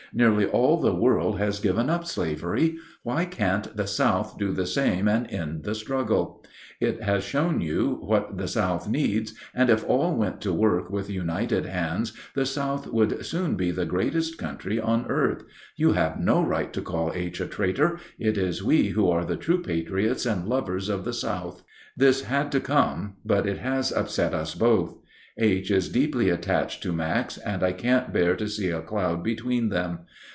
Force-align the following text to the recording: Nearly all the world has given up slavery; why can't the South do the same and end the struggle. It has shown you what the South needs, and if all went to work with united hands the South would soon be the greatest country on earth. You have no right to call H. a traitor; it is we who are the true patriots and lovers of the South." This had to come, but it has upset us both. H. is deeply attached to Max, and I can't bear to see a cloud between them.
Nearly 0.13 0.45
all 0.45 0.81
the 0.81 0.93
world 0.93 1.37
has 1.39 1.61
given 1.61 1.89
up 1.89 2.05
slavery; 2.05 2.77
why 3.01 3.23
can't 3.23 3.73
the 3.77 3.87
South 3.87 4.37
do 4.37 4.51
the 4.51 4.65
same 4.65 5.07
and 5.07 5.25
end 5.31 5.63
the 5.63 5.73
struggle. 5.73 6.43
It 6.81 7.01
has 7.01 7.23
shown 7.23 7.61
you 7.61 7.97
what 8.01 8.37
the 8.37 8.49
South 8.49 8.89
needs, 8.89 9.33
and 9.55 9.69
if 9.69 9.85
all 9.87 10.13
went 10.13 10.41
to 10.41 10.51
work 10.51 10.89
with 10.91 11.09
united 11.09 11.65
hands 11.65 12.11
the 12.35 12.45
South 12.45 12.87
would 12.87 13.25
soon 13.25 13.55
be 13.55 13.71
the 13.71 13.85
greatest 13.85 14.37
country 14.37 14.81
on 14.81 15.05
earth. 15.07 15.43
You 15.77 15.93
have 15.93 16.19
no 16.19 16.43
right 16.43 16.73
to 16.73 16.81
call 16.81 17.13
H. 17.15 17.39
a 17.39 17.45
traitor; 17.47 17.97
it 18.19 18.37
is 18.37 18.61
we 18.61 18.89
who 18.89 19.09
are 19.09 19.23
the 19.23 19.37
true 19.37 19.61
patriots 19.61 20.25
and 20.25 20.45
lovers 20.45 20.89
of 20.89 21.05
the 21.05 21.13
South." 21.13 21.63
This 21.95 22.23
had 22.23 22.51
to 22.51 22.59
come, 22.59 23.15
but 23.23 23.47
it 23.47 23.59
has 23.59 23.93
upset 23.93 24.33
us 24.33 24.55
both. 24.55 24.97
H. 25.37 25.71
is 25.71 25.87
deeply 25.87 26.29
attached 26.29 26.83
to 26.83 26.91
Max, 26.91 27.37
and 27.37 27.63
I 27.63 27.71
can't 27.71 28.11
bear 28.11 28.35
to 28.35 28.49
see 28.49 28.69
a 28.69 28.81
cloud 28.81 29.23
between 29.23 29.69
them. 29.69 29.99